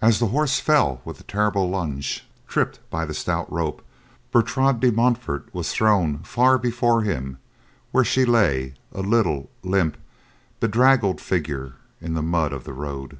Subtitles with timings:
[0.00, 3.84] As the horse fell, with a terrible lunge, tripped by the stout rope,
[4.32, 7.36] Bertrade de Montfort was thrown far before him,
[7.90, 9.98] where she lay, a little, limp
[10.58, 13.18] bedraggled figure, in the mud of the road.